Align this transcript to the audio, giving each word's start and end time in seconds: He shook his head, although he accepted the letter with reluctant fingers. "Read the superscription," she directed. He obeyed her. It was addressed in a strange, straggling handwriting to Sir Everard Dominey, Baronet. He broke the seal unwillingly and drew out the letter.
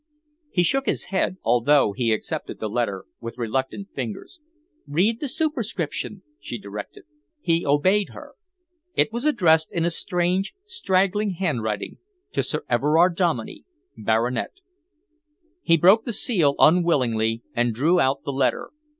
He 0.49 0.63
shook 0.63 0.87
his 0.87 1.03
head, 1.13 1.37
although 1.43 1.91
he 1.91 2.11
accepted 2.11 2.59
the 2.59 2.67
letter 2.67 3.05
with 3.19 3.37
reluctant 3.37 3.89
fingers. 3.93 4.39
"Read 4.87 5.19
the 5.19 5.27
superscription," 5.27 6.23
she 6.39 6.57
directed. 6.57 7.03
He 7.39 7.67
obeyed 7.67 8.09
her. 8.09 8.33
It 8.95 9.13
was 9.13 9.25
addressed 9.25 9.71
in 9.71 9.85
a 9.85 9.91
strange, 9.91 10.55
straggling 10.65 11.33
handwriting 11.35 11.99
to 12.31 12.41
Sir 12.41 12.65
Everard 12.67 13.15
Dominey, 13.15 13.63
Baronet. 13.95 14.53
He 15.61 15.77
broke 15.77 16.05
the 16.05 16.13
seal 16.13 16.55
unwillingly 16.57 17.43
and 17.53 17.71
drew 17.71 17.99
out 17.99 18.23
the 18.23 18.33
letter. 18.33 18.71